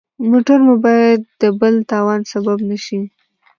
[0.31, 2.99] موټر مو باید د بل تاوان سبب نه شي.